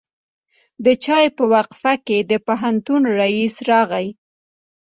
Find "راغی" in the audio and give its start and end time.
3.69-4.07